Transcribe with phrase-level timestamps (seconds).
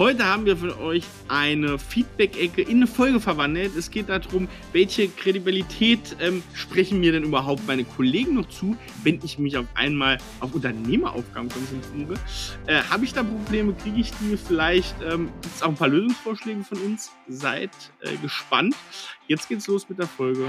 [0.00, 3.76] Heute haben wir für euch eine Feedback-Ecke in eine Folge verwandelt.
[3.76, 9.20] Es geht darum, welche Kredibilität ähm, sprechen mir denn überhaupt meine Kollegen noch zu, wenn
[9.22, 12.14] ich mich auf einmal auf Unternehmeraufgaben konzentriere.
[12.64, 13.74] Äh, Habe ich da Probleme?
[13.74, 14.38] Kriege ich die?
[14.38, 17.10] Vielleicht ähm, gibt es auch ein paar Lösungsvorschläge von uns.
[17.28, 17.68] Seid
[18.00, 18.74] äh, gespannt.
[19.26, 20.48] Jetzt geht's los mit der Folge.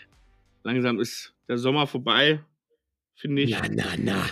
[0.63, 2.43] Langsam ist der Sommer vorbei,
[3.15, 3.51] finde ich.
[3.51, 4.25] Na, na, na.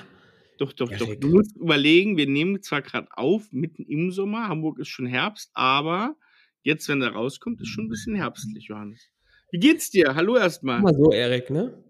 [0.57, 1.07] Doch, doch, doch.
[1.07, 1.21] Erik.
[1.21, 5.51] Du musst überlegen, wir nehmen zwar gerade auf, mitten im Sommer, Hamburg ist schon Herbst,
[5.53, 6.15] aber
[6.63, 9.09] jetzt, wenn der rauskommt, ist schon ein bisschen herbstlich, Johannes.
[9.51, 10.15] Wie geht's dir?
[10.15, 10.81] Hallo erstmal.
[10.81, 11.83] Mal so, Erik, ne?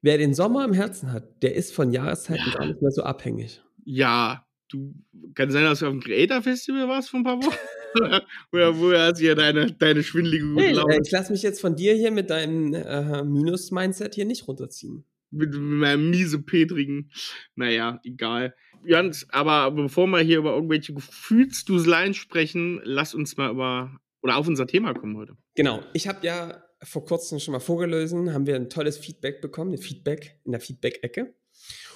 [0.00, 3.62] Wer den Sommer im Herzen hat, der ist von Jahreszeiten gar nicht mehr so abhängig.
[3.84, 4.94] Ja, du
[5.34, 7.56] kann sein, dass du auf dem Creator Festival warst vor ein paar Wochen.
[8.52, 10.94] Oder woher hast du hier deine, deine schwindelige gute Laune?
[10.94, 15.04] äh, ich lasse mich jetzt von dir hier mit deinem äh, Minus-Mindset hier nicht runterziehen.
[15.30, 17.10] mit, mit meinem miese Petrigen.
[17.54, 18.54] Naja, egal.
[18.86, 24.48] Jans, aber bevor wir hier über irgendwelche Gefühlsduseleien sprechen, lass uns mal über oder auf
[24.48, 25.36] unser Thema kommen heute.
[25.54, 25.82] Genau.
[25.92, 29.78] Ich habe ja vor kurzem schon mal vorgelesen, haben wir ein tolles Feedback bekommen, ein
[29.78, 31.34] Feedback in der Feedback-Ecke.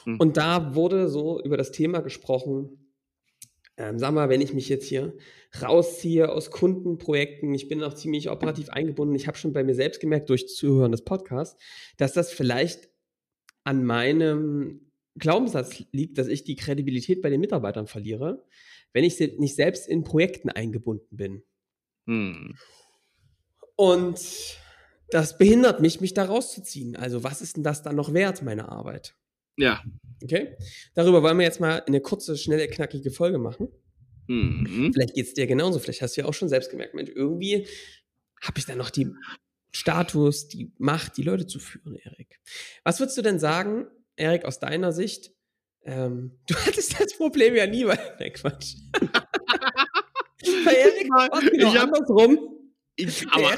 [0.04, 0.18] Hm.
[0.18, 2.88] Und da wurde so über das Thema gesprochen,
[3.76, 5.16] ähm, sag mal, wenn ich mich jetzt hier
[5.62, 10.00] rausziehe aus Kundenprojekten, ich bin auch ziemlich operativ eingebunden, ich habe schon bei mir selbst
[10.00, 11.60] gemerkt, durch Zuhören des Podcasts,
[11.96, 12.88] dass das vielleicht
[13.62, 18.44] an meinem Glaubenssatz liegt, dass ich die Kredibilität bei den Mitarbeitern verliere,
[18.92, 21.42] wenn ich nicht selbst in Projekten eingebunden bin.
[22.06, 22.56] Hm.
[23.76, 24.58] Und
[25.10, 26.96] das behindert mich, mich da rauszuziehen.
[26.96, 29.14] Also was ist denn das dann noch wert, meine Arbeit?
[29.56, 29.82] Ja.
[30.22, 30.56] Okay?
[30.94, 33.68] Darüber wollen wir jetzt mal eine kurze, schnelle, knackige Folge machen.
[34.28, 34.90] Hm.
[34.92, 35.78] Vielleicht geht's dir genauso.
[35.78, 37.66] Vielleicht hast du ja auch schon selbst gemerkt, Mensch, irgendwie
[38.42, 39.08] habe ich da noch die
[39.72, 42.38] Status, die Macht, die Leute zu führen, Erik.
[42.84, 43.86] Was würdest du denn sagen,
[44.16, 45.32] Erik, aus deiner Sicht?
[45.84, 47.98] Ähm, du hattest das Problem ja nie, weil.
[48.20, 48.74] Nein, Quatsch.
[50.64, 52.57] Bei Erik war es genau Ich hab- andersrum.
[52.98, 53.56] Ich, aber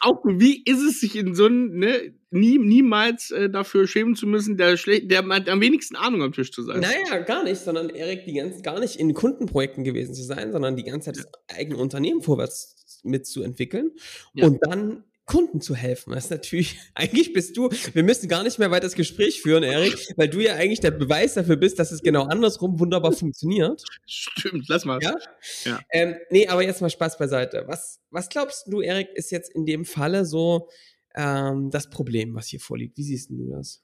[0.00, 4.26] auch wie ist es sich in so einem, ne, nie, niemals äh, dafür schämen zu
[4.26, 6.80] müssen, der, der am wenigsten Ahnung am Tisch zu sein.
[6.80, 10.74] Naja, gar nicht, sondern Erik die ganze, gar nicht in Kundenprojekten gewesen zu sein, sondern
[10.76, 13.90] die ganze Zeit das eigene Unternehmen vorwärts mitzuentwickeln
[14.34, 14.46] Ja.
[14.46, 16.12] und dann Kunden zu helfen.
[16.12, 19.62] Das ist natürlich, eigentlich bist du, wir müssen gar nicht mehr weiter das Gespräch führen,
[19.62, 23.82] Erik, weil du ja eigentlich der Beweis dafür bist, dass es genau andersrum wunderbar funktioniert.
[24.04, 24.98] Stimmt, lass mal.
[25.02, 25.16] Ja?
[25.64, 25.80] Ja.
[25.90, 27.64] Ähm, nee, aber jetzt mal Spaß beiseite.
[27.66, 30.68] Was, was glaubst du, Erik, ist jetzt in dem Falle so
[31.14, 32.98] ähm, das Problem, was hier vorliegt?
[32.98, 33.82] Wie siehst du das?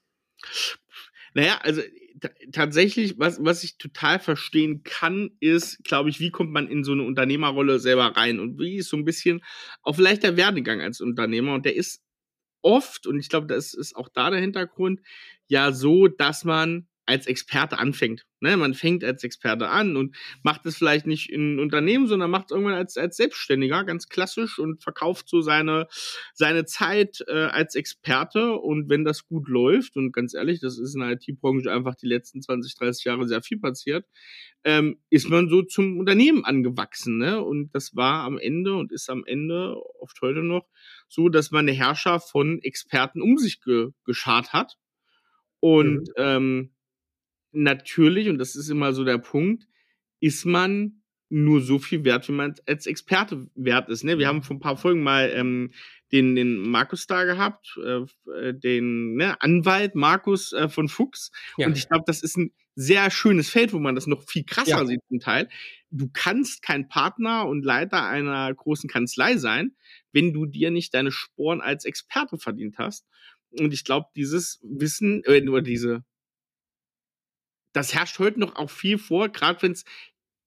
[1.33, 1.81] Naja, also
[2.51, 6.91] tatsächlich, was, was ich total verstehen kann, ist, glaube ich, wie kommt man in so
[6.91, 9.41] eine Unternehmerrolle selber rein und wie ist so ein bisschen
[9.81, 11.53] auch vielleicht der Werdegang als Unternehmer.
[11.53, 12.01] Und der ist
[12.61, 15.01] oft, und ich glaube, das ist auch da der Hintergrund,
[15.47, 18.25] ja so, dass man als Experte anfängt.
[18.39, 18.55] Ne?
[18.55, 22.51] Man fängt als Experte an und macht es vielleicht nicht in Unternehmen, sondern macht es
[22.51, 25.87] irgendwann als, als Selbstständiger, ganz klassisch und verkauft so seine,
[26.35, 28.53] seine Zeit äh, als Experte.
[28.53, 32.07] Und wenn das gut läuft, und ganz ehrlich, das ist in der IT-Branche einfach die
[32.07, 34.05] letzten 20, 30 Jahre sehr viel passiert,
[34.63, 37.17] ähm, ist man so zum Unternehmen angewachsen.
[37.17, 37.41] Ne?
[37.43, 40.67] Und das war am Ende und ist am Ende oft heute noch
[41.07, 44.77] so, dass man eine Herrscher von Experten um sich ge geschart hat.
[45.59, 46.13] Und Mhm.
[46.17, 46.71] ähm,
[47.51, 49.67] natürlich, und das ist immer so der Punkt,
[50.19, 54.03] ist man nur so viel wert, wie man als Experte wert ist.
[54.03, 54.17] Ne?
[54.17, 55.71] Wir haben vor ein paar Folgen mal ähm,
[56.11, 61.31] den, den Markus da gehabt, äh, den ne, Anwalt Markus äh, von Fuchs.
[61.57, 61.67] Ja.
[61.67, 64.69] Und ich glaube, das ist ein sehr schönes Feld, wo man das noch viel krasser
[64.79, 64.85] Ja.
[64.85, 65.49] sieht zum Teil.
[65.91, 69.75] Du kannst kein Partner und Leiter einer großen Kanzlei sein,
[70.11, 73.05] wenn du dir nicht deine Sporen als Experte verdient hast.
[73.51, 76.03] Und ich glaube, dieses Wissen, äh, oder diese,
[77.73, 79.85] das herrscht heute noch auch viel vor, gerade wenn es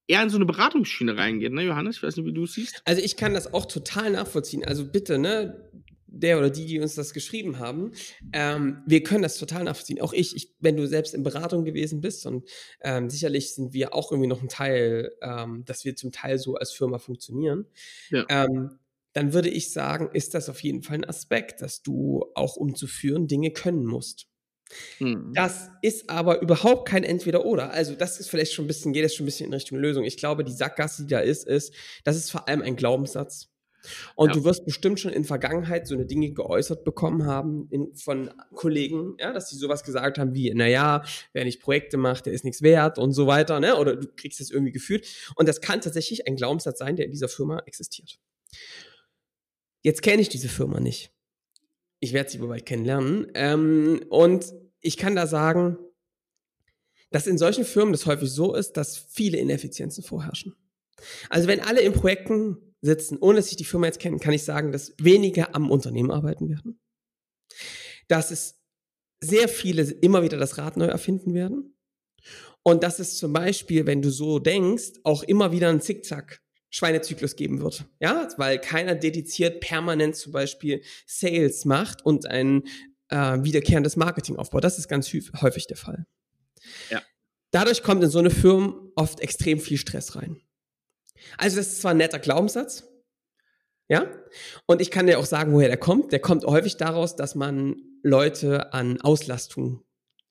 [0.06, 1.96] eher in so eine Beratungsschiene reingeht, ne, Johannes?
[1.96, 2.82] Ich weiß nicht, wie du es siehst.
[2.84, 4.64] Also ich kann das auch total nachvollziehen.
[4.64, 5.70] Also bitte, ne,
[6.06, 7.92] der oder die, die uns das geschrieben haben,
[8.32, 10.00] ähm, wir können das total nachvollziehen.
[10.00, 12.48] Auch ich, ich, wenn du selbst in Beratung gewesen bist und
[12.82, 16.56] ähm, sicherlich sind wir auch irgendwie noch ein Teil, ähm, dass wir zum Teil so
[16.56, 17.66] als Firma funktionieren.
[18.10, 18.26] Ja.
[18.28, 18.78] Ähm,
[19.14, 22.74] dann würde ich sagen, ist das auf jeden Fall ein Aspekt, dass du auch um
[22.74, 24.28] zu führen Dinge können musst.
[24.98, 25.32] Mhm.
[25.34, 27.70] Das ist aber überhaupt kein Entweder-Oder.
[27.70, 30.04] Also, das ist vielleicht schon ein bisschen, geht es schon ein bisschen in Richtung Lösung.
[30.04, 31.74] Ich glaube, die Sackgasse, die da ist, ist,
[32.04, 33.52] das ist vor allem ein Glaubenssatz.
[34.14, 34.34] Und ja.
[34.34, 39.16] du wirst bestimmt schon in Vergangenheit so eine Dinge geäußert bekommen haben in, von Kollegen,
[39.18, 41.02] ja, dass sie sowas gesagt haben wie, naja,
[41.32, 43.76] wer nicht Projekte macht, der ist nichts wert und so weiter, ne?
[43.76, 45.06] Oder du kriegst es irgendwie gefühlt.
[45.36, 48.18] Und das kann tatsächlich ein Glaubenssatz sein, der in dieser Firma existiert.
[49.82, 51.10] Jetzt kenne ich diese Firma nicht.
[52.02, 53.30] Ich werde sie aber bald kennenlernen.
[53.34, 55.78] Ähm, und ich kann da sagen,
[57.12, 60.56] dass in solchen Firmen das häufig so ist, dass viele Ineffizienzen vorherrschen.
[61.30, 64.42] Also wenn alle in Projekten sitzen, ohne dass ich die Firma jetzt kenne, kann ich
[64.42, 66.80] sagen, dass weniger am Unternehmen arbeiten werden.
[68.08, 68.60] Dass es
[69.20, 71.78] sehr viele immer wieder das Rad neu erfinden werden.
[72.64, 76.41] Und dass es zum Beispiel, wenn du so denkst, auch immer wieder einen Zickzack
[76.72, 77.84] Schweinezyklus geben wird.
[78.00, 82.64] Ja, weil keiner dediziert permanent zum Beispiel Sales macht und ein
[83.10, 84.64] äh, wiederkehrendes Marketing aufbaut.
[84.64, 86.06] Das ist ganz häufig der Fall.
[86.90, 87.00] Ja.
[87.52, 90.40] Dadurch kommt in so eine Firma oft extrem viel Stress rein.
[91.38, 92.84] Also das ist zwar ein netter Glaubenssatz,
[93.92, 94.06] ja,
[94.64, 96.12] und ich kann dir auch sagen, woher der kommt.
[96.12, 99.84] Der kommt häufig daraus, dass man Leute an Auslastung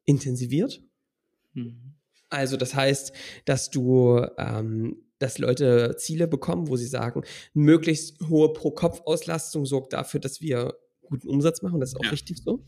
[0.04, 0.82] intensiviert.
[1.54, 1.96] Mhm.
[2.30, 3.14] Also das heißt,
[3.46, 7.24] dass du, ähm, dass Leute Ziele bekommen, wo sie sagen,
[7.54, 11.80] möglichst hohe Pro-Kopf-Auslastung sorgt dafür, dass wir guten Umsatz machen.
[11.80, 12.10] Das ist auch ja.
[12.10, 12.66] richtig so.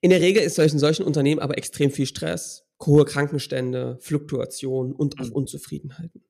[0.00, 5.20] In der Regel ist solchen solchen Unternehmen aber extrem viel Stress, hohe Krankenstände, Fluktuation und
[5.20, 5.32] auch mhm.
[5.32, 6.24] Unzufriedenheiten.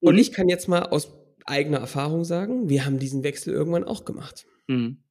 [0.00, 1.12] Und ich kann jetzt mal aus
[1.44, 4.46] eigener Erfahrung sagen, wir haben diesen Wechsel irgendwann auch gemacht.
[4.68, 5.02] Mhm.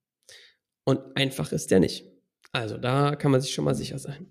[0.86, 2.06] Und einfach ist der nicht.
[2.52, 4.28] Also da kann man sich schon mal sicher sein.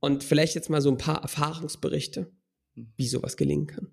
[0.00, 2.32] Und vielleicht jetzt mal so ein paar Erfahrungsberichte,
[2.74, 2.92] mhm.
[2.96, 3.92] wie sowas gelingen kann.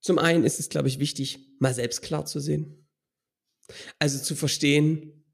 [0.00, 2.88] Zum einen ist es, glaube ich, wichtig, mal selbst klar zu sehen.
[3.98, 5.24] Also zu verstehen,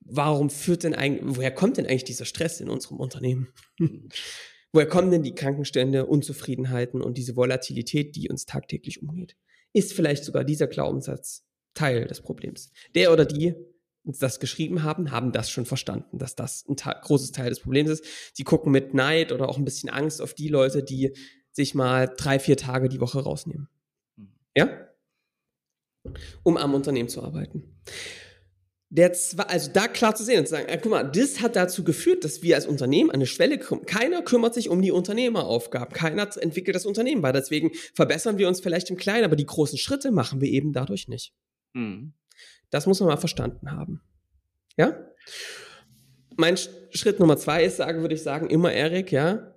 [0.00, 3.48] warum führt denn eigentlich, woher kommt denn eigentlich dieser Stress in unserem Unternehmen?
[3.78, 4.08] Mhm.
[4.70, 9.34] Woher kommen denn die Krankenstände, Unzufriedenheiten und diese Volatilität, die uns tagtäglich umgeht?
[9.72, 12.70] Ist vielleicht sogar dieser Glaubenssatz Teil des Problems?
[12.94, 13.54] Der oder die
[14.18, 18.04] das geschrieben haben, haben das schon verstanden, dass das ein großes Teil des Problems ist.
[18.32, 21.14] Sie gucken mit Neid oder auch ein bisschen Angst auf die Leute, die
[21.52, 23.68] sich mal drei, vier Tage die Woche rausnehmen.
[24.16, 24.32] Mhm.
[24.56, 24.68] Ja?
[26.42, 27.78] Um am Unternehmen zu arbeiten
[28.90, 31.56] der zwar, also da klar zu sehen und zu sagen, äh, guck mal, das hat
[31.56, 33.84] dazu geführt, dass wir als Unternehmen an eine Schwelle kommen.
[33.84, 35.92] Keiner kümmert sich um die Unternehmeraufgaben.
[35.92, 37.40] Keiner entwickelt das Unternehmen weiter.
[37.40, 41.08] Deswegen verbessern wir uns vielleicht im Kleinen, aber die großen Schritte machen wir eben dadurch
[41.08, 41.34] nicht.
[41.74, 42.14] Mhm.
[42.70, 44.00] Das muss man mal verstanden haben.
[44.76, 44.96] Ja?
[46.36, 49.56] Mein Schritt Nummer zwei ist, sagen, würde ich sagen, immer Erik, ja,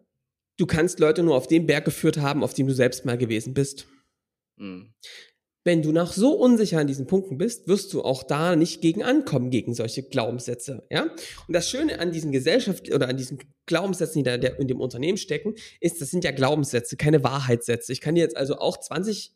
[0.58, 3.54] du kannst Leute nur auf den Berg geführt haben, auf dem du selbst mal gewesen
[3.54, 3.86] bist.
[4.58, 4.94] Mhm
[5.64, 9.04] wenn du noch so unsicher an diesen Punkten bist, wirst du auch da nicht gegen
[9.04, 11.04] ankommen, gegen solche Glaubenssätze, ja?
[11.04, 13.38] Und das Schöne an diesen Gesellschaft oder an diesen
[13.68, 17.92] Glaubenssätzen, die da in dem Unternehmen stecken, ist, das sind ja Glaubenssätze, keine Wahrheitssätze.
[17.94, 19.34] Ich kann dir jetzt also auch 20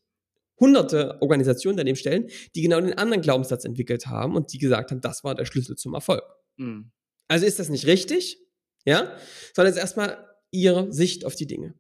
[0.59, 5.01] hunderte Organisationen daneben stellen, die genau den anderen Glaubenssatz entwickelt haben und die gesagt haben,
[5.01, 6.23] das war der Schlüssel zum Erfolg.
[6.57, 6.91] Mhm.
[7.27, 8.39] Also ist das nicht richtig,
[8.85, 9.17] ja?
[9.53, 11.73] Sondern es ist erstmal ihre Sicht auf die Dinge.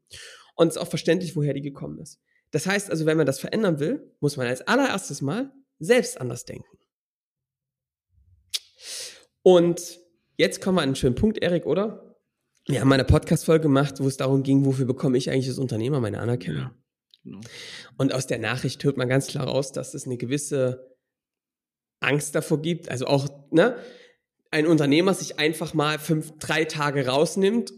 [0.55, 2.19] Und es ist auch verständlich, woher die gekommen ist.
[2.51, 6.45] Das heißt also, wenn man das verändern will, muss man als allererstes Mal selbst anders
[6.45, 6.77] denken.
[9.41, 9.99] Und
[10.37, 12.15] jetzt kommen wir an einen schönen Punkt, Erik, oder?
[12.67, 15.99] Wir haben eine Podcast-Folge gemacht, wo es darum ging, wofür bekomme ich eigentlich als Unternehmer
[15.99, 16.61] meine Anerkennung.
[16.61, 16.75] Ja,
[17.25, 17.41] genau.
[17.97, 20.95] Und aus der Nachricht hört man ganz klar raus, dass es eine gewisse
[21.99, 22.89] Angst davor gibt.
[22.89, 23.77] Also auch, ne,
[24.51, 27.73] ein Unternehmer sich einfach mal fünf, drei Tage rausnimmt,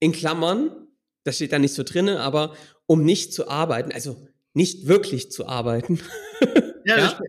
[0.00, 0.88] in Klammern,
[1.24, 5.46] das steht da nicht so drinne, aber um nicht zu arbeiten, also nicht wirklich zu
[5.46, 6.00] arbeiten.
[6.84, 7.20] ja, ja?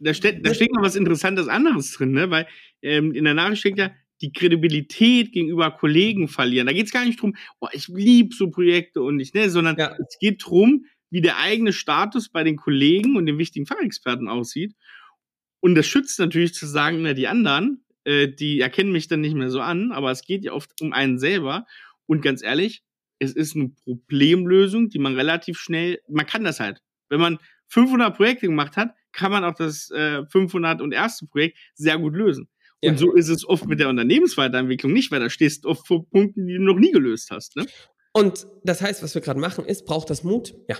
[0.00, 2.30] Da, steht, da steht noch was Interessantes anderes drin, ne?
[2.30, 2.46] weil
[2.82, 6.66] ähm, in der Nachricht steht ja, die Kredibilität gegenüber Kollegen verlieren.
[6.66, 9.76] Da geht es gar nicht drum, oh, ich liebe so Projekte und nicht, ne, sondern
[9.76, 9.96] ja.
[9.98, 14.74] es geht drum, wie der eigene Status bei den Kollegen und den wichtigen Fachexperten aussieht.
[15.60, 19.34] Und das schützt natürlich zu sagen, na, die anderen, äh, die erkennen mich dann nicht
[19.34, 21.66] mehr so an, aber es geht ja oft um einen selber.
[22.06, 22.82] Und ganz ehrlich,
[23.18, 26.82] es ist eine Problemlösung, die man relativ schnell, man kann das halt.
[27.08, 31.58] Wenn man 500 Projekte gemacht hat, kann man auch das äh, 500 und erste Projekt
[31.74, 32.48] sehr gut lösen.
[32.84, 32.90] Ja.
[32.90, 36.08] Und so ist es oft mit der Unternehmensweiterentwicklung nicht, weil da stehst du oft vor
[36.08, 37.56] Punkten, die du noch nie gelöst hast.
[37.56, 37.66] Ne?
[38.12, 40.54] Und das heißt, was wir gerade machen, ist, braucht das Mut?
[40.68, 40.76] Ja.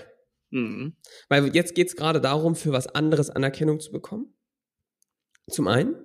[0.51, 0.95] Mhm.
[1.29, 4.33] Weil jetzt geht es gerade darum, für was anderes Anerkennung zu bekommen.
[5.49, 5.95] Zum einen.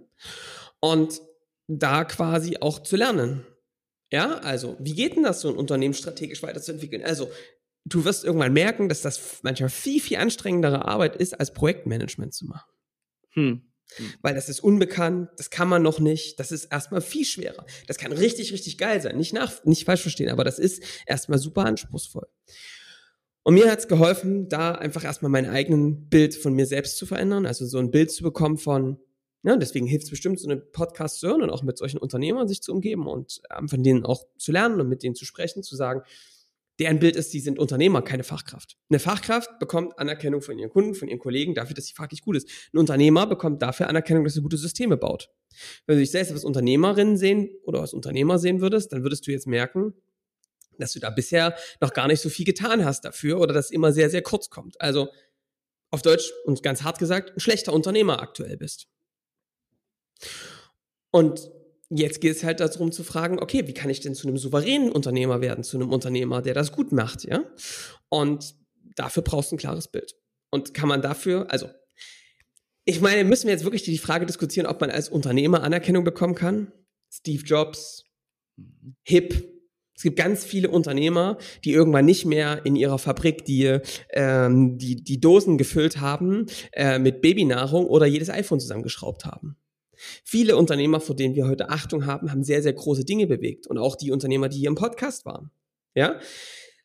[0.81, 1.21] Und
[1.69, 3.47] da quasi auch zu lernen.
[4.11, 7.05] Ja, also, wie geht denn das, so ein Unternehmen strategisch weiterzuentwickeln?
[7.05, 7.31] Also,
[7.85, 12.47] du wirst irgendwann merken, dass das manchmal viel, viel anstrengendere Arbeit ist, als Projektmanagement zu
[12.47, 12.73] machen.
[13.35, 13.70] Hm.
[13.99, 14.15] Mhm.
[14.23, 17.65] Weil das ist unbekannt, das kann man noch nicht, das ist erstmal viel schwerer.
[17.87, 19.17] Das kann richtig, richtig geil sein.
[19.17, 22.27] Nicht, nach, nicht falsch verstehen, aber das ist erstmal super anspruchsvoll.
[23.43, 27.07] Und mir hat es geholfen, da einfach erstmal mein eigenes Bild von mir selbst zu
[27.07, 28.99] verändern, also so ein Bild zu bekommen von,
[29.43, 32.49] ja, deswegen hilft es bestimmt, so eine Podcast zu hören und auch mit solchen Unternehmern
[32.49, 35.63] sich zu umgeben und ähm, von denen auch zu lernen und mit denen zu sprechen,
[35.63, 36.03] zu sagen,
[36.81, 38.77] deren Bild ist, die sind Unternehmer, keine Fachkraft.
[38.89, 42.37] Eine Fachkraft bekommt Anerkennung von ihren Kunden, von ihren Kollegen dafür, dass sie fachlich gut
[42.37, 42.49] ist.
[42.73, 45.31] Ein Unternehmer bekommt dafür Anerkennung, dass er gute Systeme baut.
[45.87, 49.31] Wenn du dich selbst als Unternehmerin sehen oder als Unternehmer sehen würdest, dann würdest du
[49.31, 49.95] jetzt merken,
[50.79, 53.93] dass du da bisher noch gar nicht so viel getan hast dafür oder dass immer
[53.93, 54.81] sehr, sehr kurz kommt.
[54.81, 55.09] Also
[55.91, 58.89] auf Deutsch und ganz hart gesagt, ein schlechter Unternehmer aktuell bist.
[61.11, 61.51] Und
[61.91, 64.91] jetzt geht es halt darum zu fragen, okay, wie kann ich denn zu einem souveränen
[64.91, 67.43] Unternehmer werden, zu einem Unternehmer, der das gut macht, ja?
[68.09, 68.55] Und
[68.97, 70.15] dafür brauchst du ein klares Bild.
[70.51, 71.69] Und kann man dafür, also,
[72.85, 76.35] ich meine, müssen wir jetzt wirklich die Frage diskutieren, ob man als Unternehmer Anerkennung bekommen
[76.35, 76.73] kann?
[77.13, 78.05] Steve Jobs,
[78.57, 78.97] mhm.
[79.03, 79.51] Hip,
[80.01, 83.81] es gibt ganz viele Unternehmer, die irgendwann nicht mehr in ihrer Fabrik die,
[84.15, 89.59] ähm, die, die Dosen gefüllt haben äh, mit Babynahrung oder jedes iPhone zusammengeschraubt haben.
[90.25, 93.67] Viele Unternehmer, vor denen wir heute Achtung haben, haben sehr, sehr große Dinge bewegt.
[93.67, 95.51] Und auch die Unternehmer, die hier im Podcast waren.
[95.95, 96.21] Ja?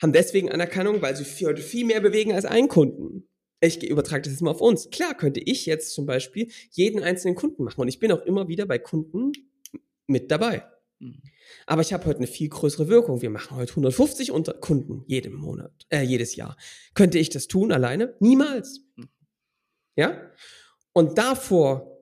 [0.01, 3.27] Haben deswegen Anerkennung, weil sie heute viel mehr bewegen als einen Kunden.
[3.61, 4.89] Ich übertrage das jetzt mal auf uns.
[4.89, 7.81] Klar könnte ich jetzt zum Beispiel jeden einzelnen Kunden machen.
[7.81, 9.31] Und ich bin auch immer wieder bei Kunden
[10.07, 10.63] mit dabei.
[10.99, 11.21] Mhm.
[11.65, 13.21] Aber ich habe heute eine viel größere Wirkung.
[13.21, 16.57] Wir machen heute 150 Unter Kunden jeden Monat, äh, jedes Jahr.
[16.93, 18.15] Könnte ich das tun alleine?
[18.19, 18.81] Niemals.
[18.95, 19.09] Mhm.
[19.95, 20.31] Ja?
[20.93, 21.94] Und davor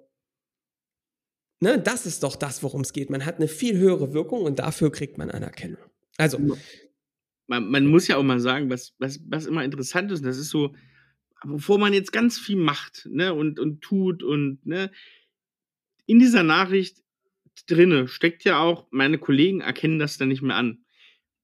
[1.64, 3.10] Ne, das ist doch das, worum es geht.
[3.10, 5.80] Man hat eine viel höhere Wirkung und dafür kriegt man Anerkennung.
[6.18, 6.38] Also.
[7.48, 10.50] Man, man muss ja auch mal sagen, was, was, was immer interessant ist, das ist
[10.50, 10.76] so,
[11.46, 14.92] bevor man jetzt ganz viel macht ne, und, und tut und ne,
[16.06, 17.02] in dieser Nachricht
[17.66, 20.84] drinne steckt ja auch, meine Kollegen erkennen das dann nicht mehr an.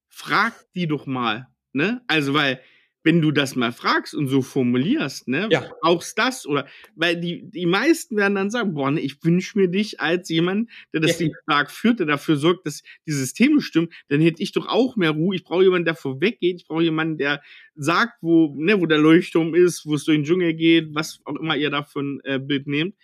[0.10, 1.48] Frag die doch mal.
[1.72, 2.02] Ne?
[2.08, 2.60] Also, weil
[3.04, 5.72] wenn du das mal fragst und so formulierst, ne, ja.
[5.82, 9.70] brauchst das oder, weil die, die meisten werden dann sagen, boah, ne, ich wünsche mir
[9.70, 11.26] dich als jemand, der das ja.
[11.26, 14.96] Ding stark führt, der dafür sorgt, dass die Systeme stimmen, dann hätte ich doch auch
[14.98, 15.36] mehr Ruhe.
[15.36, 16.62] Ich brauche jemanden, der vorweggeht.
[16.62, 17.42] Ich brauche jemanden, der
[17.76, 21.36] sagt, wo, ne, wo der Leuchtturm ist, wo es durch den Dschungel geht, was auch
[21.36, 22.96] immer ihr davon äh, Bild nehmt.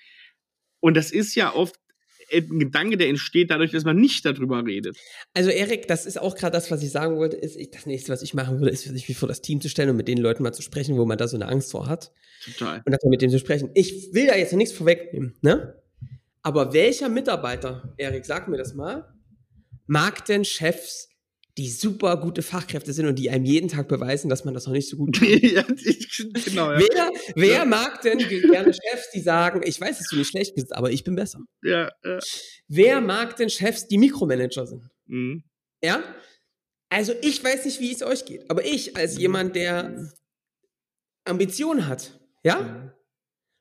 [0.81, 1.79] Und das ist ja oft
[2.31, 4.97] ein Gedanke, der entsteht dadurch, dass man nicht darüber redet.
[5.33, 8.11] Also Erik, das ist auch gerade das, was ich sagen wollte, ist, ich, das nächste,
[8.11, 10.43] was ich machen würde, ist, sich vor das Team zu stellen und mit den Leuten
[10.43, 12.11] mal zu sprechen, wo man da so eine Angst vor hat.
[12.43, 12.81] Total.
[12.85, 13.69] Und dann mit dem zu sprechen.
[13.73, 15.81] Ich will da jetzt nichts vorwegnehmen, ne?
[16.41, 19.11] Aber welcher Mitarbeiter, Erik, sag mir das mal,
[19.87, 21.09] mag denn Chefs
[21.57, 24.73] die super gute Fachkräfte sind und die einem jeden Tag beweisen, dass man das noch
[24.73, 25.27] nicht so gut kann.
[25.41, 26.79] ja, genau, ja.
[26.79, 27.65] Wer, wer ja.
[27.65, 31.03] mag denn gerne Chefs, die sagen, ich weiß, dass du nicht schlecht bist, aber ich
[31.03, 31.39] bin besser?
[31.63, 32.19] Ja, ja.
[32.67, 34.83] Wer mag denn Chefs, die Mikromanager sind?
[35.05, 35.43] Mhm.
[35.81, 36.03] Ja?
[36.89, 39.21] Also ich weiß nicht, wie es euch geht, aber ich als mhm.
[39.21, 40.11] jemand, der
[41.23, 42.91] Ambitionen hat, ja, mhm.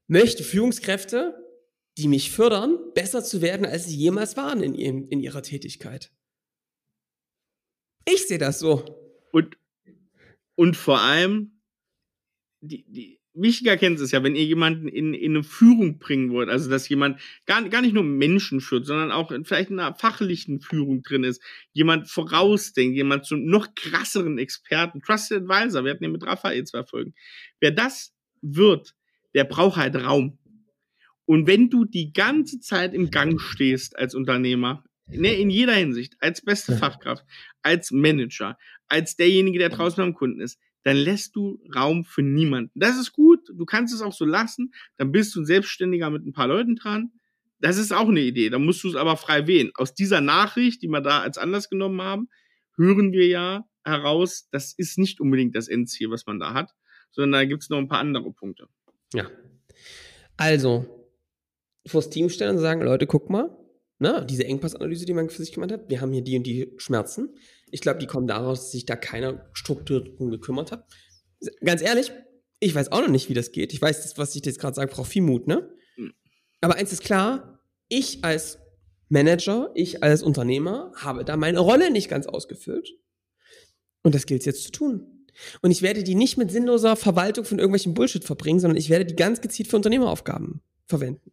[0.09, 1.41] möchte Führungskräfte,
[1.97, 6.11] die mich fördern, besser zu werden, als sie jemals waren in, ihrem, in ihrer Tätigkeit.
[8.05, 8.85] Ich sehe das so.
[9.33, 9.57] Und,
[10.55, 11.61] und vor allem,
[12.61, 16.49] die, die, wichtiger kennt es ja, wenn ihr jemanden in, in eine Führung bringen wollt,
[16.49, 19.95] also dass jemand gar, gar nicht nur Menschen führt, sondern auch in, vielleicht in einer
[19.95, 21.43] fachlichen Führung drin ist,
[21.73, 26.85] jemand vorausdenkt, jemand zum noch krasseren Experten, Trusted Advisor, wir hatten ja mit Raphael zwei
[26.85, 27.15] Folgen.
[27.61, 28.95] Wer das wird,
[29.35, 30.39] der braucht halt Raum.
[31.27, 36.17] Und wenn du die ganze Zeit im Gang stehst als Unternehmer, Ne, in jeder Hinsicht,
[36.21, 37.25] als beste Fachkraft,
[37.63, 38.57] als Manager,
[38.89, 42.79] als derjenige, der draußen am Kunden ist, dann lässt du Raum für niemanden.
[42.79, 46.25] Das ist gut, du kannst es auch so lassen, dann bist du ein Selbstständiger mit
[46.27, 47.13] ein paar Leuten dran.
[47.59, 49.71] Das ist auch eine Idee, da musst du es aber frei wählen.
[49.75, 52.29] Aus dieser Nachricht, die wir da als Anlass genommen haben,
[52.77, 56.75] hören wir ja heraus, das ist nicht unbedingt das Endziel, was man da hat,
[57.11, 58.69] sondern da gibt es noch ein paar andere Punkte.
[59.15, 59.31] Ja.
[60.37, 61.09] Also,
[61.87, 63.57] vors Team stellen und sagen, Leute, guck mal,
[63.99, 66.73] ne, diese Engpassanalyse, die man für sich gemacht hat, wir haben hier die und die
[66.77, 67.37] Schmerzen.
[67.71, 70.87] Ich glaube, die kommen daraus, dass sich da keiner strukturiert drum gekümmert hat.
[71.65, 72.13] Ganz ehrlich,
[72.61, 73.73] ich weiß auch noch nicht, wie das geht.
[73.73, 75.71] Ich weiß, das, was ich jetzt gerade sage, braucht viel Mut, ne?
[75.97, 76.13] Hm.
[76.61, 78.59] Aber eins ist klar, ich als
[79.09, 82.91] Manager, ich als Unternehmer habe da meine Rolle nicht ganz ausgefüllt.
[84.03, 85.27] Und das gilt es jetzt zu tun.
[85.63, 89.05] Und ich werde die nicht mit sinnloser Verwaltung von irgendwelchen Bullshit verbringen, sondern ich werde
[89.05, 91.33] die ganz gezielt für Unternehmeraufgaben verwenden.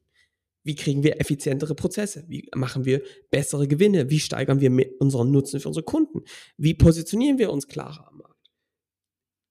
[0.63, 2.24] Wie kriegen wir effizientere Prozesse?
[2.27, 3.01] Wie machen wir
[3.32, 4.10] bessere Gewinne?
[4.10, 6.24] Wie steigern wir unseren Nutzen für unsere Kunden?
[6.58, 8.50] Wie positionieren wir uns klarer am Markt?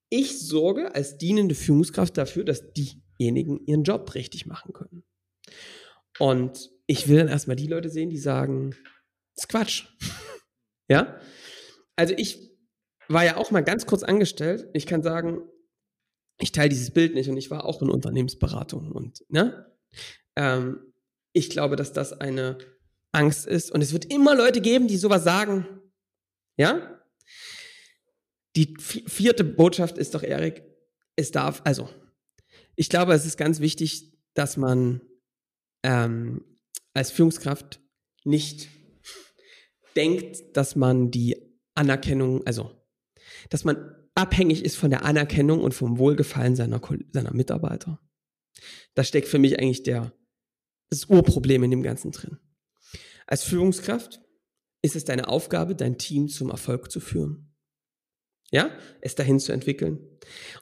[0.09, 5.05] Ich sorge als dienende Führungskraft dafür, dass diejenigen ihren Job richtig machen können.
[6.19, 8.71] Und ich will dann erstmal die Leute sehen, die sagen,
[9.35, 9.85] das ist Quatsch.
[10.89, 11.21] ja?
[11.97, 12.51] Also ich
[13.09, 14.69] war ja auch mal ganz kurz angestellt.
[14.75, 15.43] Ich kann sagen,
[16.39, 19.67] ich teile dieses Bild nicht und ich war auch in Unternehmensberatung und, ne?
[20.37, 20.90] Ähm,
[21.33, 22.59] ich glaube, dass das eine
[23.13, 25.67] Angst ist und es wird immer Leute geben, die sowas sagen.
[26.57, 27.01] Ja?
[28.57, 30.63] Die vierte Botschaft ist doch, Erik,
[31.17, 31.89] es darf, also,
[32.77, 35.01] ich glaube, es ist ganz wichtig, dass man
[35.83, 36.45] ähm,
[36.95, 37.81] als Führungskraft
[38.25, 38.69] nicht
[39.97, 41.37] denkt, dass man die
[41.75, 42.71] Anerkennung, also,
[43.49, 46.81] dass man abhängig ist von der Anerkennung und vom Wohlgefallen seiner,
[47.13, 48.01] seiner Mitarbeiter.
[48.95, 50.13] Da steckt für mich eigentlich der,
[50.91, 52.39] das Urproblem in dem Ganzen drin.
[53.27, 54.21] Als Führungskraft
[54.83, 57.55] ist es deine Aufgabe, dein Team zum Erfolg zu führen.
[58.51, 58.71] Ja,
[59.01, 60.01] es dahin zu entwickeln.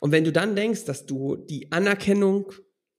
[0.00, 2.52] Und wenn du dann denkst, dass du die Anerkennung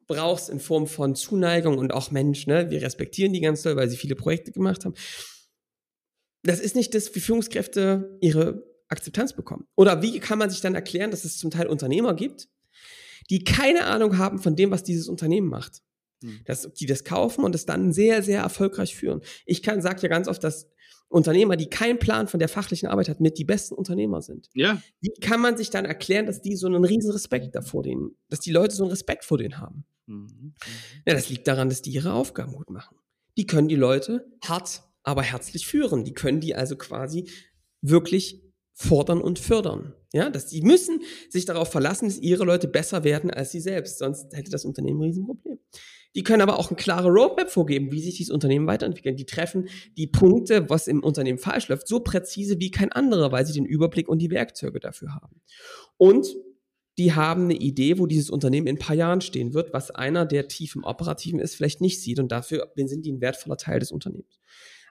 [0.07, 3.89] brauchst in Form von Zuneigung und auch Mensch, ne, wir respektieren die ganz toll, weil
[3.89, 4.95] sie viele Projekte gemacht haben.
[6.41, 9.67] Das ist nicht das, wie Führungskräfte ihre Akzeptanz bekommen.
[9.75, 12.50] Oder wie kann man sich dann erklären, dass es zum Teil Unternehmer gibt,
[13.29, 15.83] die keine Ahnung haben von dem, was dieses Unternehmen macht.
[16.21, 16.41] Hm.
[16.45, 19.21] Dass, die das kaufen und es dann sehr, sehr erfolgreich führen.
[19.45, 20.67] Ich kann, sag ja ganz oft, dass
[21.09, 24.49] Unternehmer, die keinen Plan von der fachlichen Arbeit hat, mit die besten Unternehmer sind.
[24.53, 24.81] Ja.
[25.01, 28.39] Wie kann man sich dann erklären, dass die so einen riesen Respekt davor denen, dass
[28.39, 29.85] die Leute so einen Respekt vor denen haben?
[30.05, 30.15] Mhm.
[30.15, 30.53] mhm.
[31.07, 32.95] Ja, das liegt daran, dass die ihre Aufgaben gut machen.
[33.38, 36.03] Die können die Leute hart, aber herzlich führen.
[36.03, 37.29] Die können die also quasi
[37.81, 39.93] wirklich fordern und fördern.
[40.13, 43.99] Ja, dass die müssen sich darauf verlassen, dass ihre Leute besser werden als sie selbst.
[43.99, 45.59] Sonst hätte das Unternehmen ein Riesenproblem.
[46.15, 49.19] Die können aber auch eine klare Roadmap vorgeben, wie sich dieses Unternehmen weiterentwickelt.
[49.19, 53.45] Die treffen die Punkte, was im Unternehmen falsch läuft, so präzise wie kein anderer, weil
[53.45, 55.41] sie den Überblick und die Werkzeuge dafür haben.
[55.97, 56.35] Und
[56.97, 60.25] die haben eine Idee, wo dieses Unternehmen in ein paar Jahren stehen wird, was einer,
[60.25, 62.19] der tief im Operativen ist, vielleicht nicht sieht.
[62.19, 64.39] Und dafür sind die ein wertvoller Teil des Unternehmens.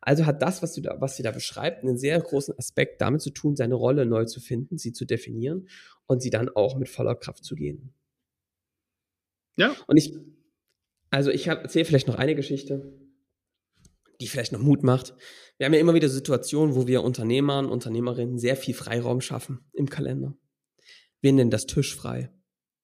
[0.00, 3.20] Also hat das, was, du da, was sie da beschreibt, einen sehr großen Aspekt damit
[3.20, 5.68] zu tun, seine Rolle neu zu finden, sie zu definieren
[6.07, 7.92] und sie dann auch mit voller Kraft zu gehen.
[9.57, 9.74] Ja.
[9.87, 10.14] Und ich,
[11.11, 12.92] also ich erzähle vielleicht noch eine Geschichte,
[14.21, 15.14] die vielleicht noch Mut macht.
[15.57, 19.88] Wir haben ja immer wieder Situationen, wo wir Unternehmern, Unternehmerinnen sehr viel Freiraum schaffen im
[19.88, 20.35] Kalender.
[21.21, 22.31] Wir nennen das Tisch frei.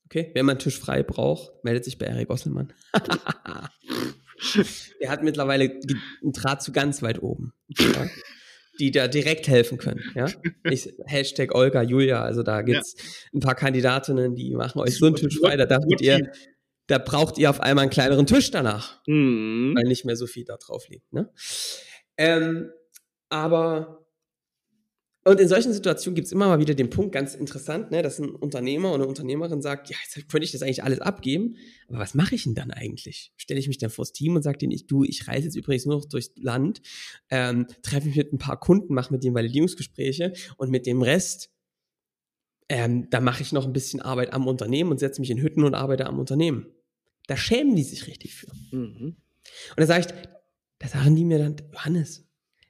[0.07, 0.31] Okay?
[0.35, 2.73] Wenn man Tisch frei braucht, meldet sich bei Erik Osselmann.
[5.01, 7.53] Der hat mittlerweile einen Draht zu ganz weit oben.
[7.79, 8.07] Ja?
[8.81, 10.01] die da direkt helfen können.
[10.15, 10.27] Ja?
[10.65, 13.05] Ich, Hashtag Olga, Julia, also da gibt's ja.
[13.35, 16.33] ein paar Kandidatinnen, die machen euch so einen Tisch frei, da dachtet ihr,
[16.87, 19.75] da braucht ihr auf einmal einen kleineren Tisch danach, mhm.
[19.77, 21.12] weil nicht mehr so viel da drauf liegt.
[21.12, 21.31] Ne?
[22.16, 22.70] Ähm,
[23.29, 24.05] aber
[25.27, 28.18] und in solchen Situationen gibt es immer mal wieder den Punkt, ganz interessant, ne, dass
[28.18, 31.57] ein Unternehmer oder eine Unternehmerin sagt, ja, jetzt könnte ich das eigentlich alles abgeben,
[31.88, 33.33] aber was mache ich denn dann eigentlich?
[33.37, 35.87] Stelle ich mich dann vors Team und sage denen, ich, du, ich reise jetzt übrigens
[35.87, 36.83] nur noch durchs Land,
[37.31, 41.51] ähm, treffe mich mit ein paar Kunden, mache mit denen Validierungsgespräche und mit dem Rest,
[42.68, 45.64] ähm, da mache ich noch ein bisschen Arbeit am Unternehmen und setze mich in Hütten
[45.64, 46.66] und arbeite am Unternehmen.
[47.27, 48.50] Da schämen die sich richtig für.
[48.72, 49.16] Mhm.
[49.70, 50.29] Und da sage ich,
[50.79, 52.27] da sagen die mir dann, Johannes,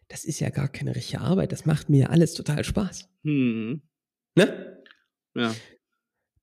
[0.09, 3.09] das ist ja gar keine richtige Arbeit, das macht mir alles total Spaß.
[3.23, 3.83] Mhm.
[4.37, 4.83] Ne?
[5.35, 5.55] Ja.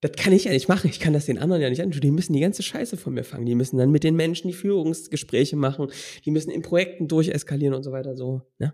[0.01, 0.89] Das kann ich ja nicht machen.
[0.89, 2.01] Ich kann das den anderen ja nicht antun.
[2.01, 3.45] Die müssen die ganze Scheiße von mir fangen.
[3.45, 5.91] Die müssen dann mit den Menschen die Führungsgespräche machen.
[6.25, 8.15] Die müssen in Projekten durcheskalieren und so weiter.
[8.15, 8.73] So, ne?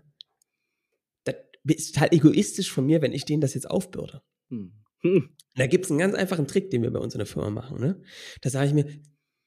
[1.24, 4.22] Das ist total egoistisch von mir, wenn ich denen das jetzt aufbürde.
[4.48, 4.72] Hm.
[5.00, 5.30] Hm.
[5.56, 7.80] Da gibt es einen ganz einfachen Trick, den wir bei uns in der Firma machen.
[7.80, 8.00] Ne?
[8.40, 8.86] Da sage ich mir,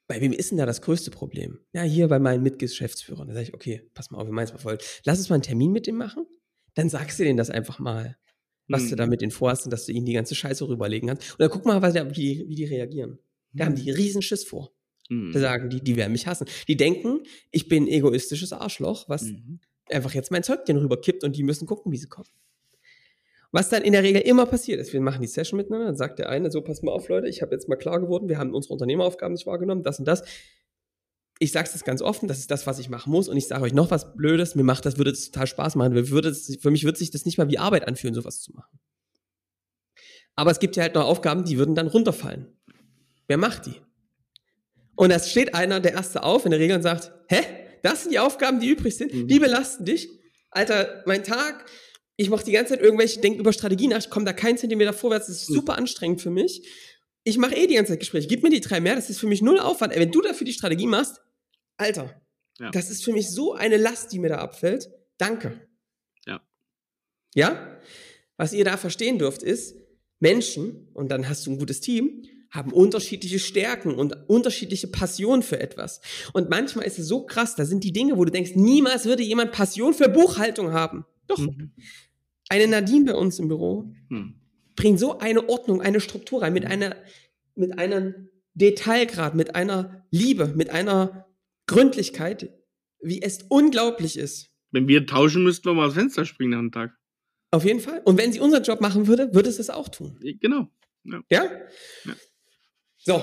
[0.08, 1.60] bei wem ist denn da das größte Problem?
[1.74, 3.28] Ja, hier bei meinen Mitgeschäftsführern.
[3.28, 4.78] Da sage ich, okay, pass mal auf, wir meinen es mal voll.
[5.06, 6.26] Lass uns mal einen Termin mit dem machen.
[6.74, 8.18] Dann sagst du denen das einfach mal,
[8.68, 8.90] was hm.
[8.90, 11.32] du da mit denen vorhast und dass du ihnen die ganze Scheiße rüberlegen kannst.
[11.32, 13.20] Und dann guck mal, was, wie, wie die reagieren.
[13.54, 13.72] Da hm.
[13.72, 14.74] haben die riesen Schiss vor.
[15.10, 15.32] Hm.
[15.34, 16.48] Da sagen die, die werden mich hassen.
[16.68, 19.60] Die denken, ich bin ein egoistisches Arschloch, was mhm.
[19.90, 22.30] einfach jetzt mein Zeug denen rüberkippt und die müssen gucken, wie sie kommen.
[23.52, 26.20] Was dann in der Regel immer passiert ist, wir machen die Session miteinander, dann sagt
[26.20, 28.54] der eine, so pass mal auf, Leute, ich habe jetzt mal klar geworden, wir haben
[28.54, 30.24] unsere Unternehmeraufgaben nicht wahrgenommen, das und das.
[31.40, 33.28] Ich sage es ganz offen, das ist das, was ich machen muss.
[33.28, 35.96] Und ich sage euch noch was Blödes, mir macht das, würde es total Spaß machen.
[35.96, 38.80] Würde für mich würde sich das nicht mal wie Arbeit anfühlen, sowas zu machen.
[40.36, 42.48] Aber es gibt ja halt noch Aufgaben, die würden dann runterfallen.
[43.28, 43.82] Wer macht die?
[44.96, 47.42] Und da steht einer, der Erste auf in der Regel und sagt, hä?
[47.82, 49.12] Das sind die Aufgaben, die übrig sind?
[49.12, 49.28] Mhm.
[49.28, 50.10] Die belasten dich?
[50.52, 51.66] Alter, mein Tag,
[52.18, 54.94] ich mache die ganze Zeit irgendwelche, denke über Strategien nach, ich komme da keinen Zentimeter
[54.94, 55.56] vorwärts, das ist hm.
[55.56, 56.68] super anstrengend für mich.
[57.24, 58.28] Ich mache eh die ganze Zeit Gespräche.
[58.28, 59.96] Gib mir die drei mehr, das ist für mich null Aufwand.
[59.96, 61.22] Wenn du dafür die Strategie machst,
[61.78, 62.22] Alter,
[62.60, 62.72] ja.
[62.72, 64.90] das ist für mich so eine Last, die mir da abfällt.
[65.18, 65.68] Danke.
[66.26, 66.42] Ja.
[67.36, 67.80] Ja?
[68.38, 69.76] Was ihr da verstehen dürft, ist,
[70.20, 75.60] Menschen, und dann hast du ein gutes Team, haben unterschiedliche Stärken und unterschiedliche Passion für
[75.60, 76.02] etwas.
[76.34, 79.24] Und manchmal ist es so krass, da sind die Dinge, wo du denkst, niemals würde
[79.24, 81.06] jemand Passion für Buchhaltung haben.
[81.32, 81.40] Doch.
[81.40, 81.72] Mhm.
[82.50, 84.36] Eine Nadine bei uns im Büro mhm.
[84.76, 86.96] bringt so eine Ordnung, eine Struktur rein, mit einer,
[87.56, 91.28] mit einem Detailgrad, mit einer Liebe, mit einer
[91.68, 92.54] Gründlichkeit,
[93.02, 94.50] wie es unglaublich ist.
[94.72, 96.98] Wenn wir tauschen, müssten wir mal aus Fenster springen nach dem Tag.
[97.52, 98.02] Auf jeden Fall.
[98.06, 100.18] Und wenn sie unseren Job machen würde, würde es es auch tun.
[100.40, 100.68] Genau.
[101.04, 101.22] Ja?
[101.30, 101.44] ja?
[102.06, 102.16] ja.
[102.98, 103.22] So.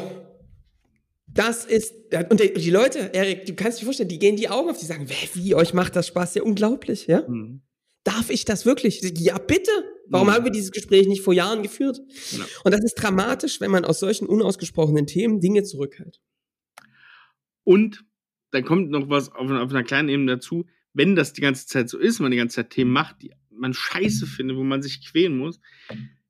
[1.26, 1.94] Das ist,
[2.30, 5.06] und die Leute, Erik, du kannst dir vorstellen, die gehen die Augen auf, die sagen,
[5.34, 7.28] wie, euch macht das Spaß, ja unglaublich, ja?
[7.28, 7.60] Mhm.
[8.04, 9.00] Darf ich das wirklich?
[9.18, 9.70] Ja, bitte.
[10.08, 10.32] Warum mhm.
[10.32, 12.00] haben wir dieses Gespräch nicht vor Jahren geführt?
[12.32, 12.44] Ja.
[12.64, 16.20] Und das ist dramatisch, wenn man aus solchen unausgesprochenen Themen Dinge zurückhält.
[17.64, 18.04] Und
[18.50, 21.90] dann kommt noch was auf, auf einer kleinen Ebene dazu, wenn das die ganze Zeit
[21.90, 25.06] so ist, man die ganze Zeit Themen macht, die man scheiße findet, wo man sich
[25.06, 25.60] quälen muss,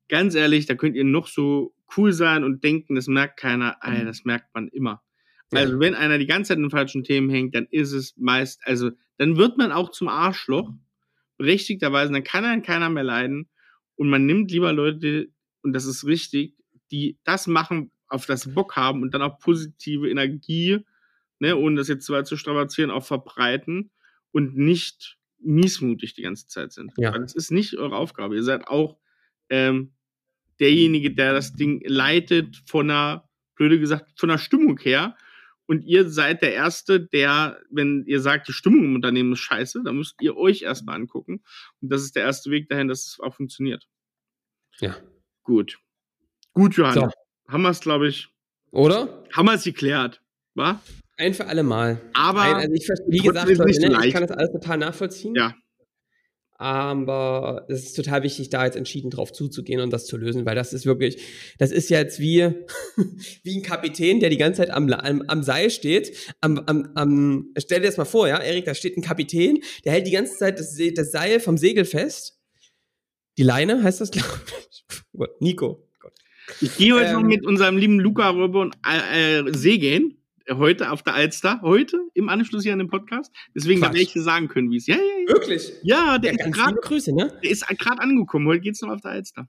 [0.09, 3.77] ganz ehrlich, da könnt ihr noch so cool sein und denken, das merkt keiner.
[3.81, 5.01] Ey, das merkt man immer.
[5.51, 8.91] Also, wenn einer die ganze Zeit in falschen Themen hängt, dann ist es meist, also,
[9.17, 10.71] dann wird man auch zum Arschloch,
[11.39, 13.49] berechtigterweise, dann kann einen keiner mehr leiden.
[13.95, 15.29] Und man nimmt lieber Leute,
[15.63, 16.55] und das ist richtig,
[16.91, 20.85] die das machen, auf das Bock haben und dann auch positive Energie,
[21.39, 23.91] ne, ohne das jetzt zu weit zu strapazieren, auch verbreiten
[24.31, 26.91] und nicht miesmutig die ganze Zeit sind.
[26.97, 27.13] Ja.
[27.13, 28.35] Weil das ist nicht eure Aufgabe.
[28.35, 28.97] Ihr seid auch
[29.49, 29.93] ähm,
[30.59, 35.15] derjenige, der das Ding leitet von einer, blöde gesagt, von einer Stimmung her.
[35.69, 39.83] Und ihr seid der Erste, der, wenn ihr sagt, die Stimmung im Unternehmen ist scheiße,
[39.83, 41.43] dann müsst ihr euch erstmal angucken.
[41.79, 43.87] Und das ist der erste Weg dahin, dass es auch funktioniert.
[44.79, 44.97] Ja.
[45.43, 45.77] Gut.
[46.53, 46.95] Gut, Johann.
[46.95, 47.09] So.
[47.47, 48.29] Haben wir es, glaube ich.
[48.71, 49.23] Oder?
[49.31, 50.23] Haben wir es geklärt.
[50.55, 50.81] War?
[51.17, 52.01] Ein für alle Mal.
[52.13, 55.35] Aber, Ein, also ich, wie gesagt, Leute, ne, ich kann das alles total nachvollziehen.
[55.35, 55.53] Ja.
[56.61, 60.55] Aber es ist total wichtig, da jetzt entschieden drauf zuzugehen und das zu lösen, weil
[60.55, 61.23] das ist wirklich,
[61.57, 62.53] das ist jetzt wie,
[63.43, 66.11] wie ein Kapitän, der die ganze Zeit am, am, am Seil steht.
[66.41, 69.93] Am, am, am, stell dir das mal vor, ja, Erik, da steht ein Kapitän, der
[69.93, 72.41] hält die ganze Zeit das, das Seil vom Segel fest.
[73.37, 74.27] Die Leine heißt das, glaube
[74.69, 74.83] ich.
[75.39, 75.87] Nico.
[76.59, 80.17] Ich gehe heute ähm, noch mit unserem lieben Luca rüber und äh, äh, segeln
[80.51, 83.31] heute auf der Alster, heute im Anschluss hier an den Podcast.
[83.55, 84.87] Deswegen werde ich dir sagen können, wie es.
[84.87, 85.18] Ja, ja, ja.
[85.29, 85.73] Wirklich?
[85.83, 86.75] Ja, der ja, ist gerade.
[86.75, 87.31] Grüße, ne?
[87.43, 88.47] Der ist gerade angekommen.
[88.47, 89.47] Heute geht's noch auf der Alster.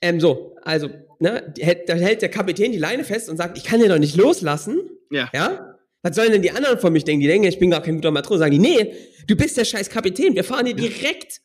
[0.00, 1.52] Ähm, so, also, ne,
[1.86, 4.80] da hält der Kapitän die Leine fest und sagt, ich kann den doch nicht loslassen.
[5.10, 5.30] Ja.
[5.32, 5.76] Ja?
[6.02, 7.20] Was sollen denn die anderen von mich denken?
[7.20, 8.40] Die denken, ich bin gar kein guter Matrose.
[8.40, 8.94] Sagen die, nee,
[9.26, 10.34] du bist der scheiß Kapitän.
[10.34, 11.40] Wir fahren hier direkt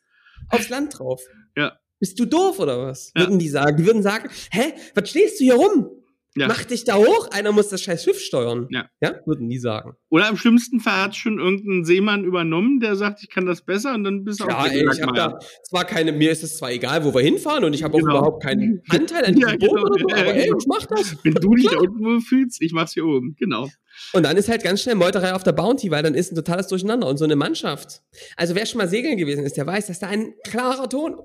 [0.49, 1.21] aufs Land drauf.
[1.55, 1.77] Ja.
[1.99, 3.11] Bist du doof oder was?
[3.15, 3.23] Ja.
[3.23, 3.77] Würden die sagen.
[3.77, 5.89] Die würden sagen, hä, was stehst du hier rum?
[6.37, 6.47] Ja.
[6.47, 8.67] Mach dich da hoch, einer muss das scheiß Schiff steuern.
[8.69, 8.87] Ja.
[9.01, 9.93] Ja, würden nie sagen.
[10.09, 13.95] Oder im schlimmsten Fall hat schon irgendein Seemann übernommen, der sagt, ich kann das besser
[13.95, 16.57] und dann bist du ja, auch ey, ich hab da zwar keine, mir ist es
[16.57, 18.17] zwar egal, wo wir hinfahren und ich habe auch genau.
[18.17, 19.73] überhaupt keinen Anteil an diesem ja, genau.
[19.73, 21.17] Boot oder so, aber ey, ich mach das.
[21.23, 23.67] Wenn du dich da unten fühlst, ich mach's hier oben, genau.
[24.13, 26.67] Und dann ist halt ganz schnell Meuterei auf der Bounty, weil dann ist ein totales
[26.67, 27.07] Durcheinander.
[27.07, 28.03] Und so eine Mannschaft.
[28.35, 31.15] Also wer schon mal segeln gewesen ist, der weiß, dass da ein klarer Ton,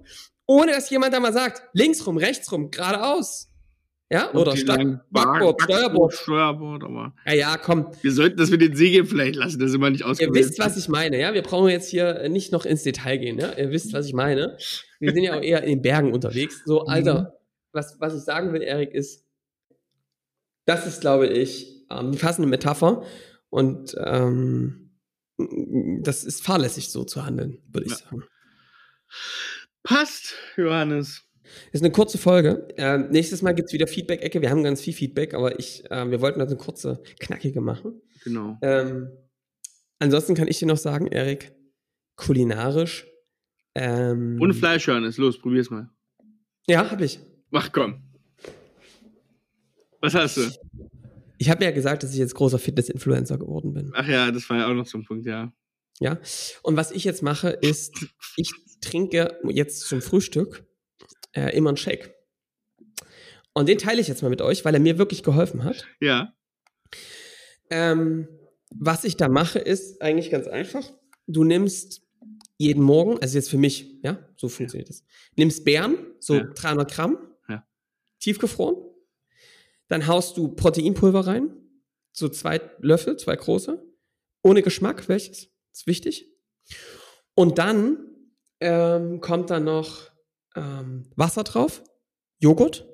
[0.46, 3.51] ohne dass jemand da mal sagt, links rum, rechts rum, geradeaus,
[4.12, 6.12] ja, und oder Backboard, Backboard, Steuerbord.
[6.12, 7.14] Steuerbord, aber.
[7.26, 7.90] Ja, ja, komm.
[8.02, 10.36] Wir sollten das mit den Segeln vielleicht lassen, das ist immer nicht ausgewählt.
[10.36, 11.32] Ihr wisst, was ich meine, ja?
[11.32, 13.52] Wir brauchen jetzt hier nicht noch ins Detail gehen, ja?
[13.54, 14.58] Ihr wisst, was ich meine.
[15.00, 16.62] Wir sind ja auch eher in den Bergen unterwegs.
[16.66, 16.88] So, mhm.
[16.88, 17.38] Alter,
[17.72, 19.24] was, was ich sagen will, Erik, ist,
[20.66, 23.04] das ist, glaube ich, ähm, eine passende Metapher
[23.48, 24.90] und ähm,
[26.02, 27.98] das ist fahrlässig so zu handeln, würde ich ja.
[27.98, 28.24] sagen.
[29.82, 31.24] Passt, Johannes.
[31.72, 32.68] Ist eine kurze Folge.
[32.76, 34.40] Äh, nächstes Mal gibt es wieder Feedback-Ecke.
[34.40, 38.00] Wir haben ganz viel Feedback, aber ich, äh, wir wollten das eine kurze, knackige machen.
[38.24, 38.58] Genau.
[38.62, 39.10] Ähm,
[39.98, 41.52] ansonsten kann ich dir noch sagen, Erik,
[42.16, 43.06] kulinarisch.
[43.74, 45.88] Ähm, Und Fleisch hören ist los, probier's mal.
[46.66, 47.20] Ja, hab ich.
[47.52, 48.02] Ach komm.
[50.00, 50.42] Was hast du?
[51.38, 53.92] Ich habe ja gesagt, dass ich jetzt großer Fitness-Influencer geworden bin.
[53.94, 55.52] Ach ja, das war ja auch noch so ein Punkt, ja.
[56.00, 56.18] Ja.
[56.62, 57.94] Und was ich jetzt mache, ist,
[58.36, 58.50] ich
[58.80, 60.64] trinke jetzt zum Frühstück
[61.32, 62.14] äh, immer einen Shake.
[63.54, 65.86] Und den teile ich jetzt mal mit euch, weil er mir wirklich geholfen hat.
[66.00, 66.34] Ja.
[67.70, 68.28] Ähm,
[68.70, 70.90] was ich da mache, ist eigentlich ganz einfach.
[71.26, 72.02] Du nimmst
[72.56, 75.04] jeden Morgen, also jetzt für mich, ja, so funktioniert das.
[75.36, 76.44] Nimmst Beeren, so ja.
[76.44, 77.18] 300 Gramm,
[77.48, 77.66] ja.
[78.20, 78.76] tiefgefroren.
[79.88, 81.50] Dann haust du Proteinpulver rein,
[82.12, 83.82] so zwei Löffel, zwei große,
[84.42, 86.30] ohne Geschmack, welches, ist wichtig.
[87.34, 88.06] Und dann
[88.60, 90.11] ähm, kommt dann noch
[90.56, 91.82] ähm, Wasser drauf,
[92.38, 92.86] Joghurt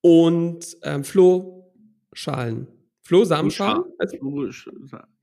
[0.00, 2.68] und ähm, Flohschalen.
[3.02, 3.84] Flohsamenschalen?
[3.98, 4.16] Also,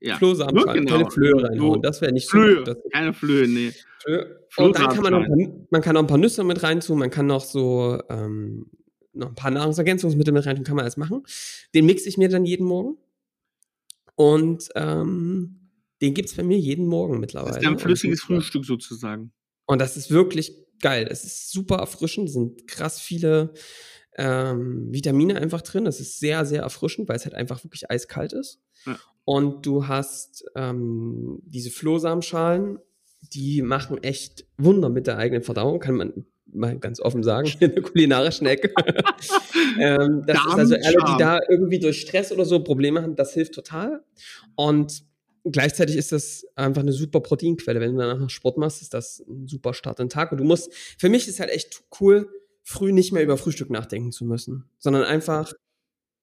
[0.00, 0.16] ja.
[0.16, 0.98] Flohsamenschalen, genau.
[0.98, 1.82] keine Flöhe reinhauen.
[1.82, 3.72] Das wäre nicht Flöhe, so keine Flöhe, nee.
[3.98, 4.40] Flöhe.
[4.56, 7.26] Und dann kann man, noch, man kann noch ein paar Nüsse mit reintun, man kann
[7.26, 8.70] noch so ähm,
[9.12, 11.24] noch ein paar Nahrungsergänzungsmittel mit rein, kann man alles machen.
[11.74, 12.96] Den mixe ich mir dann jeden Morgen.
[14.16, 17.50] Und ähm, den gibt's bei mir jeden Morgen mittlerweile.
[17.50, 19.32] Das ist ja ein flüssiges Frühstück sozusagen.
[19.66, 21.06] Und das ist wirklich geil.
[21.10, 23.54] Es ist super erfrischend, es sind krass viele
[24.16, 25.84] ähm, Vitamine einfach drin.
[25.84, 28.60] Das ist sehr, sehr erfrischend, weil es halt einfach wirklich eiskalt ist.
[28.86, 28.98] Ja.
[29.24, 32.78] Und du hast ähm, diese Flohsamenschalen,
[33.32, 37.74] die machen echt Wunder mit der eigenen Verdauung, kann man mal ganz offen sagen, in
[37.74, 38.72] der kulinarischen Ecke.
[39.80, 43.32] ähm, das ist also alle, die da irgendwie durch Stress oder so Probleme haben, das
[43.32, 44.04] hilft total.
[44.54, 45.04] Und
[45.44, 47.80] gleichzeitig ist das einfach eine super Proteinquelle.
[47.80, 50.32] Wenn du danach noch Sport machst, ist das ein super Start in den Tag.
[50.32, 52.28] Und du musst, für mich ist halt echt cool,
[52.62, 55.52] früh nicht mehr über Frühstück nachdenken zu müssen, sondern einfach,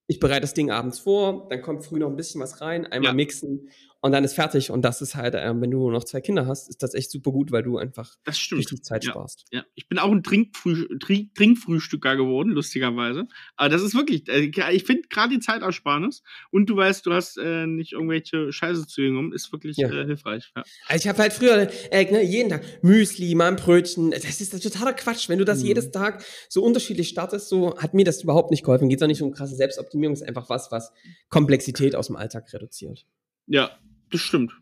[0.08, 3.12] ich bereite das Ding abends vor, dann kommt früh noch ein bisschen was rein, einmal
[3.12, 3.16] ja.
[3.16, 3.70] mixen
[4.02, 4.72] und dann ist fertig.
[4.72, 7.32] Und das ist halt, ähm, wenn du noch zwei Kinder hast, ist das echt super
[7.32, 9.12] gut, weil du einfach richtig Zeit ja.
[9.12, 9.46] sparst.
[9.52, 13.28] Ja, ich bin auch ein Trinkfrüh Trink Trinkfrühstücker geworden, lustigerweise.
[13.56, 17.38] Aber das ist wirklich, äh, ich finde gerade die Zeitersparnis und du weißt, du hast
[17.38, 19.88] äh, nicht irgendwelche Scheiße zu jungen, ist wirklich ja.
[19.90, 20.52] äh, hilfreich.
[20.56, 20.64] Ja.
[20.88, 24.10] Also ich habe halt früher äh, ne, jeden Tag Müsli, mal ein Brötchen.
[24.12, 25.30] Das ist totaler Quatsch.
[25.30, 25.68] Wenn du das mhm.
[25.68, 28.90] jedes Tag so unterschiedlich startest, so hat mir das überhaupt nicht geholfen.
[28.90, 30.92] Geht auch nicht um krasse Selbstoptimierung, ist einfach was, was
[31.30, 33.06] Komplexität aus dem Alltag reduziert.
[33.46, 33.78] Ja,
[34.12, 34.54] das stimmt.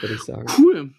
[0.00, 0.46] Würde ich sagen.
[0.58, 0.90] Cool.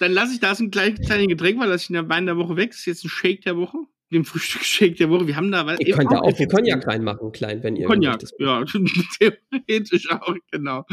[0.00, 2.56] Dann lasse ich da ein kleines Getränk, weil lasse ich in der Wein der Woche
[2.56, 2.70] weg.
[2.70, 3.78] Das ist jetzt ein Shake der Woche.
[4.12, 5.26] Den Frühstück-Shake der Woche.
[5.26, 5.80] Wir haben da was.
[5.80, 7.86] Ihr könnt da auch den Cognac reinmachen, klein, wenn ihr.
[7.86, 8.64] Cognac, ja,
[9.18, 10.84] theoretisch auch, genau.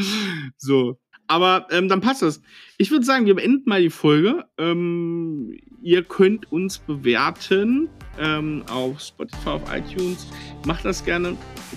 [0.56, 0.98] So.
[1.28, 2.42] Aber ähm, dann passt das.
[2.78, 4.44] Ich würde sagen, wir beenden mal die Folge.
[4.58, 10.26] Ähm, ihr könnt uns bewerten ähm, auf Spotify, auf iTunes.
[10.66, 11.36] Macht das gerne.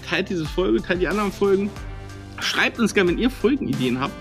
[0.10, 1.70] Teilt diese Folge, teilt die anderen Folgen.
[2.40, 4.14] Schreibt uns gerne, wenn ihr Folgenideen habt.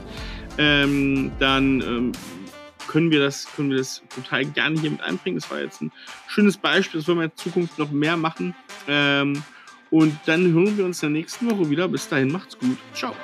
[0.58, 2.12] Ähm, dann ähm,
[2.86, 5.38] können wir das, können wir das total gerne hier mit einbringen.
[5.38, 5.90] Das war jetzt ein
[6.28, 7.00] schönes Beispiel.
[7.00, 8.54] Das wollen wir in Zukunft noch mehr machen.
[8.86, 9.42] Ähm,
[9.90, 11.88] und dann hören wir uns in der nächsten Woche wieder.
[11.88, 12.76] Bis dahin, macht's gut.
[12.94, 13.14] Ciao.